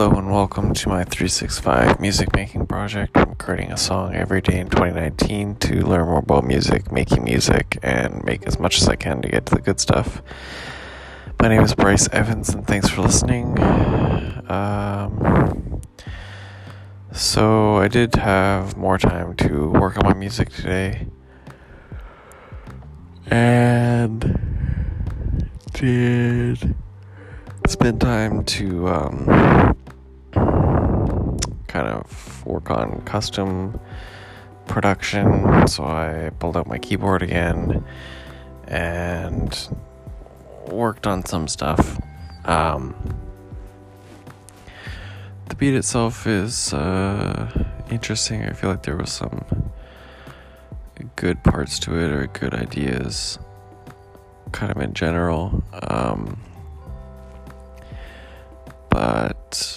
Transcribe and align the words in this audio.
Hello 0.00 0.16
and 0.16 0.32
welcome 0.32 0.72
to 0.72 0.88
my 0.88 1.04
365 1.04 2.00
music 2.00 2.34
making 2.34 2.66
project. 2.66 3.14
I'm 3.18 3.34
creating 3.34 3.70
a 3.70 3.76
song 3.76 4.14
every 4.14 4.40
day 4.40 4.58
in 4.58 4.70
2019 4.70 5.56
to 5.56 5.86
learn 5.86 6.06
more 6.06 6.20
about 6.20 6.44
music, 6.46 6.90
making 6.90 7.22
music, 7.22 7.78
and 7.82 8.24
make 8.24 8.46
as 8.46 8.58
much 8.58 8.80
as 8.80 8.88
I 8.88 8.96
can 8.96 9.20
to 9.20 9.28
get 9.28 9.44
to 9.44 9.56
the 9.56 9.60
good 9.60 9.78
stuff. 9.78 10.22
My 11.38 11.48
name 11.48 11.60
is 11.60 11.74
Bryce 11.74 12.08
Evans, 12.12 12.48
and 12.48 12.66
thanks 12.66 12.88
for 12.88 13.02
listening. 13.02 13.60
Um, 14.50 15.82
so, 17.12 17.76
I 17.76 17.88
did 17.88 18.14
have 18.14 18.78
more 18.78 18.96
time 18.96 19.36
to 19.36 19.68
work 19.68 19.98
on 19.98 20.06
my 20.06 20.14
music 20.14 20.48
today, 20.48 21.08
and 23.26 24.80
did 25.74 26.74
spend 27.66 28.00
time 28.00 28.44
to 28.44 28.88
um, 28.88 29.69
kind 31.70 31.86
of 31.86 32.44
work 32.44 32.68
on 32.68 33.00
custom 33.02 33.78
production. 34.66 35.68
So 35.68 35.84
I 35.84 36.30
pulled 36.40 36.56
out 36.56 36.66
my 36.66 36.78
keyboard 36.78 37.22
again 37.22 37.84
and 38.66 39.68
worked 40.66 41.06
on 41.06 41.24
some 41.24 41.46
stuff. 41.46 42.00
Um, 42.44 42.94
the 45.48 45.54
beat 45.54 45.74
itself 45.74 46.26
is 46.26 46.72
uh, 46.74 47.48
interesting. 47.88 48.44
I 48.44 48.52
feel 48.52 48.70
like 48.70 48.82
there 48.82 48.96
was 48.96 49.12
some 49.12 49.44
good 51.14 51.42
parts 51.44 51.78
to 51.80 51.96
it 51.96 52.10
or 52.10 52.26
good 52.26 52.54
ideas, 52.54 53.38
kind 54.50 54.72
of 54.72 54.82
in 54.82 54.92
general. 54.92 55.62
Um, 55.72 56.40
but 58.90 59.69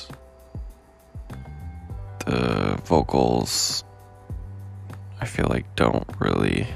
vocals 2.86 3.84
I 5.22 5.26
feel 5.26 5.48
like 5.50 5.74
don't 5.78 6.06
really 6.20 6.68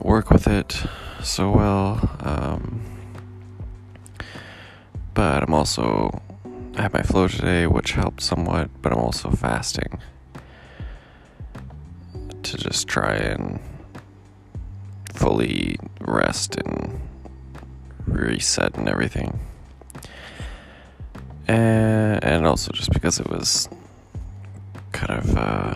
work 0.00 0.30
with 0.30 0.46
it 0.46 0.84
so 1.22 1.50
well. 1.50 2.16
Um, 2.20 2.84
but 5.14 5.42
I'm 5.42 5.54
also 5.54 6.20
I 6.76 6.82
had 6.82 6.92
my 6.92 7.02
flow 7.02 7.28
today, 7.28 7.66
which 7.66 7.92
helped 7.92 8.20
somewhat. 8.20 8.68
But 8.82 8.92
I'm 8.92 8.98
also 8.98 9.30
fasting 9.30 10.00
to 12.42 12.56
just 12.58 12.86
try 12.88 13.14
and 13.14 13.58
fully 15.14 15.76
rest 16.02 16.56
and 16.56 17.00
reset 18.06 18.76
and 18.76 18.86
everything 18.86 19.40
and, 21.48 22.22
and 22.22 22.46
also 22.46 22.70
just 22.72 22.92
because 22.92 23.18
it 23.18 23.28
was 23.28 23.68
of 25.10 25.36
uh, 25.36 25.74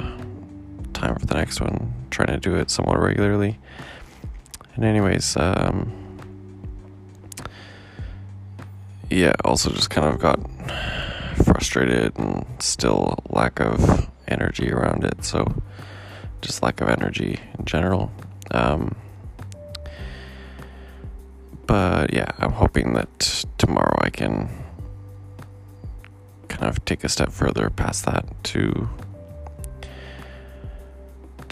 time 0.93 1.17
for 1.17 1.27
the 1.27 1.35
next 1.35 1.61
one, 1.61 1.93
trying 2.11 2.29
to 2.29 2.39
do 2.39 2.55
it 2.57 2.71
somewhat 2.71 3.01
regularly. 3.01 3.59
And, 4.75 4.85
anyways, 4.85 5.37
um, 5.37 5.93
yeah, 9.11 9.35
also 9.45 9.71
just 9.71 9.91
kind 9.91 10.07
of 10.07 10.19
got 10.19 10.39
frustrated 11.45 12.19
and 12.19 12.47
still 12.59 13.19
lack 13.29 13.61
of 13.61 14.09
energy 14.29 14.73
around 14.73 15.05
it. 15.05 15.25
So, 15.25 15.63
just 16.41 16.63
lack 16.63 16.81
of 16.81 16.89
energy 16.89 17.39
in 17.59 17.65
general. 17.65 18.11
Um, 18.51 18.97
but 21.67 22.13
yeah, 22.13 22.31
I'm 22.39 22.53
hoping 22.53 22.95
that 22.95 23.45
tomorrow 23.59 23.97
I 24.03 24.11
can 24.11 24.49
kind 26.49 26.69
of 26.69 26.85
take 26.85 27.05
a 27.05 27.09
step 27.09 27.31
further 27.31 27.71
past 27.71 28.05
that 28.05 28.27
to 28.45 28.89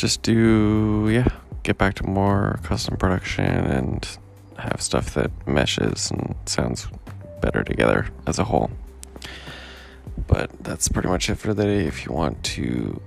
just 0.00 0.22
do, 0.22 1.08
yeah, 1.10 1.28
get 1.62 1.76
back 1.76 1.94
to 1.94 2.04
more 2.04 2.58
custom 2.62 2.96
production 2.96 3.44
and 3.44 4.18
have 4.58 4.80
stuff 4.80 5.12
that 5.12 5.30
meshes 5.46 6.10
and 6.10 6.34
sounds 6.46 6.88
better 7.42 7.62
together 7.62 8.08
as 8.26 8.38
a 8.38 8.44
whole. 8.44 8.70
But 10.26 10.50
that's 10.64 10.88
pretty 10.88 11.08
much 11.08 11.28
it 11.28 11.34
for 11.36 11.52
the 11.52 11.64
day. 11.64 11.86
If 11.86 12.06
you 12.06 12.12
want 12.12 12.42
to 12.44 13.00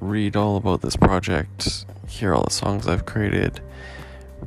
read 0.00 0.36
all 0.36 0.56
about 0.56 0.82
this 0.82 0.96
project, 0.96 1.86
hear 2.06 2.34
all 2.34 2.44
the 2.44 2.50
songs 2.50 2.86
I've 2.86 3.06
created, 3.06 3.60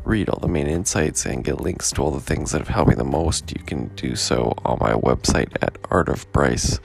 read 0.04 0.30
all 0.30 0.40
the 0.40 0.48
main 0.48 0.68
insights 0.68 1.26
and 1.26 1.44
get 1.44 1.62
links 1.62 1.92
to 1.94 2.02
all 2.04 2.12
the 2.12 2.20
things 2.20 2.52
that 2.52 2.60
have 2.60 2.68
helped 2.68 2.90
me 2.90 2.96
the 2.96 3.04
most, 3.04 3.52
you 3.58 3.64
can 3.64 3.88
do 3.96 4.16
so 4.16 4.54
on 4.64 4.78
my 4.80 4.92
website 4.94 5.52
at 5.64 5.74
artofbryce.com. 5.84 6.80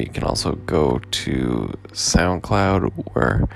You 0.00 0.08
can 0.14 0.24
also 0.24 0.54
go 0.54 0.98
to 0.98 1.74
SoundCloud 1.92 3.14
where 3.14 3.48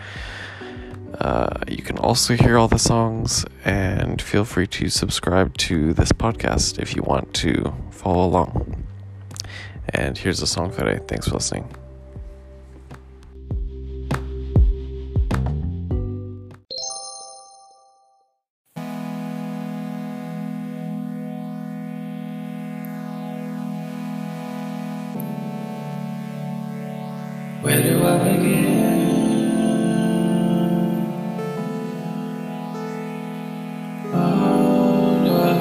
uh, 1.18 1.60
you 1.68 1.82
can 1.82 1.98
also 1.98 2.34
hear 2.34 2.58
all 2.58 2.68
the 2.68 2.78
songs 2.78 3.44
and 3.64 4.20
feel 4.20 4.44
free 4.44 4.66
to 4.66 4.88
subscribe 4.88 5.56
to 5.56 5.92
this 5.92 6.12
podcast 6.12 6.78
if 6.78 6.94
you 6.94 7.02
want 7.02 7.32
to 7.34 7.74
follow 7.90 8.24
along. 8.26 8.84
And 9.88 10.18
here's 10.18 10.40
the 10.40 10.46
song 10.46 10.70
for 10.70 10.84
today. 10.84 11.00
Thanks 11.06 11.28
for 11.28 11.34
listening. 11.34 11.83
Where 27.64 27.82
do 27.82 28.06
I 28.06 28.18
begin? 28.18 29.48
Oh, 34.12 35.24
do 35.24 35.32
I? 35.34 35.54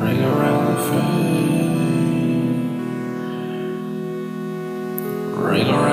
Ring 0.00 0.22
around 0.22 0.66
the. 0.76 0.82
Ring 5.36 5.68
around. 5.68 5.90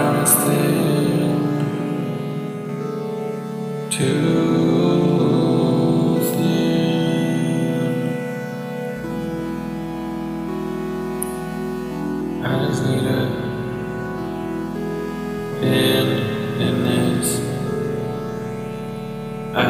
Too 3.90 5.17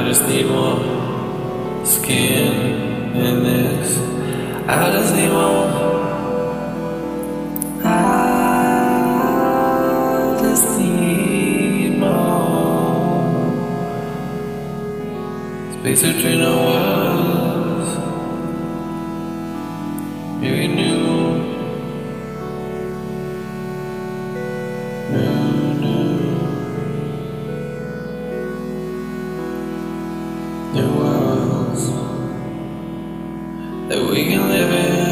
just 0.07 0.25
need 0.29 0.45
more 0.45 0.79
skin 1.85 3.13
in 3.13 3.44
this. 3.44 4.00
I 4.66 4.90
just 4.91 5.13
need 5.13 5.29
more. 5.29 5.68
I 7.84 7.88
just 10.41 10.79
need 10.79 12.00
more 12.00 13.51
space 15.73 16.03
between 16.03 16.41
our 16.41 16.56
worlds. 16.56 17.47
We 34.12 34.25
can 34.25 34.48
live 34.48 34.71
in. 34.71 35.07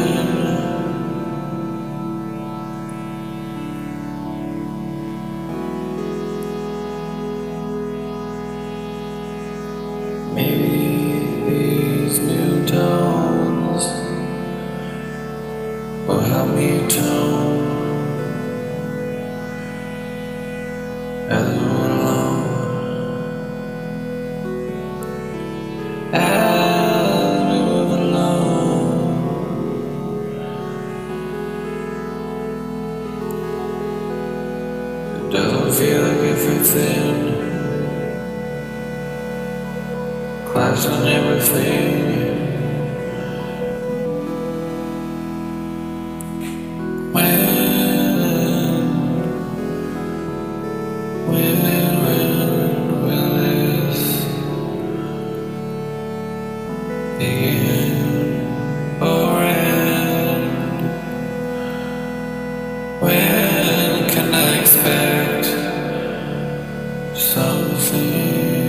Maybe 10.34 11.50
these 11.50 12.18
new 12.20 12.66
tones 12.66 13.84
will 16.06 16.20
help 16.20 16.48
me 16.54 16.88
tone 16.88 17.45
doesn't 35.30 35.72
feel 35.72 36.02
like 36.02 36.16
stars 40.66 40.88
will 40.88 41.04
never 41.04 41.40
fade. 41.40 42.14
When, 47.12 47.38
when, 51.28 51.62
when 52.02 52.32
will 53.02 53.28
this 53.42 54.00
begin? 57.18 57.96
love 67.46 67.94
you. 67.94 68.65